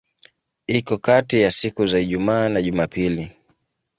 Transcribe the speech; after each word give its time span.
Iko 0.67 0.97
kati 0.97 1.41
ya 1.41 1.51
siku 1.51 1.87
za 1.87 1.99
Ijumaa 1.99 2.49
na 2.49 2.61
Jumapili. 2.61 3.31